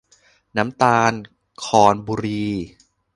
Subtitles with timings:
[0.57, 1.13] น้ำตาล
[1.65, 2.45] ครบุรี